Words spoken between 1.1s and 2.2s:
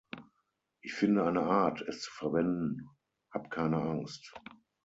eine Art, es zu